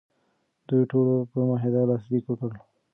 دوی 0.67 0.83
ټولو 0.91 1.13
په 1.31 1.39
معاهده 1.49 1.81
لاسلیک 1.89 2.25
وکړ. 2.27 2.51